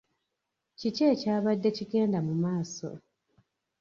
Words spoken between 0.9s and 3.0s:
ekyabadde kigenda mu maaso?